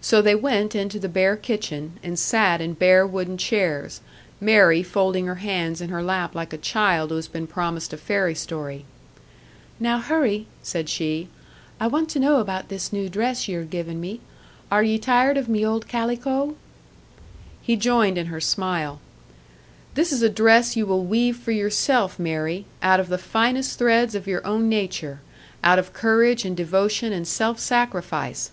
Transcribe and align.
So 0.00 0.22
they 0.22 0.34
went 0.34 0.74
into 0.74 0.98
the 0.98 1.10
bare 1.10 1.36
kitchen, 1.36 1.98
and 2.02 2.18
sat 2.18 2.62
in 2.62 2.72
bare 2.72 3.06
wooden 3.06 3.36
chairs 3.36 4.00
Mary 4.40 4.82
folding 4.82 5.26
her 5.26 5.34
hands 5.34 5.82
in 5.82 5.90
her 5.90 6.02
lap 6.02 6.34
like 6.34 6.54
a 6.54 6.58
child 6.58 7.10
who 7.10 7.16
has 7.16 7.28
been 7.28 7.46
promised 7.46 7.92
a 7.92 7.98
fairy 7.98 8.34
story. 8.34 8.86
"Now 9.78 9.98
hurry," 9.98 10.46
said 10.62 10.88
she. 10.88 11.28
"I 11.78 11.86
want 11.88 12.08
to 12.08 12.18
know 12.18 12.36
about 12.40 12.70
this 12.70 12.90
new 12.90 13.10
dress 13.10 13.46
ye're 13.46 13.64
givin' 13.66 14.00
me. 14.00 14.22
Are 14.70 14.82
ye 14.82 14.98
tired 14.98 15.36
of 15.36 15.50
me 15.50 15.66
old 15.66 15.86
calico?" 15.86 16.54
He 17.60 17.76
joined 17.76 18.16
in 18.16 18.26
her 18.28 18.40
smile. 18.40 18.98
"This 19.94 20.10
is 20.10 20.22
a 20.22 20.30
dress 20.30 20.74
you 20.74 20.86
will 20.86 21.04
weave 21.04 21.36
for 21.36 21.50
yourself, 21.52 22.18
Mary, 22.18 22.64
out 22.82 22.98
of 22.98 23.08
the 23.10 23.18
finest 23.18 23.78
threads 23.78 24.14
of 24.14 24.26
your 24.26 24.44
own 24.46 24.70
nature 24.70 25.20
out 25.62 25.78
of 25.78 25.92
courage 25.92 26.46
and 26.46 26.56
devotion 26.56 27.12
and 27.12 27.28
self 27.28 27.60
sacrifice." 27.60 28.52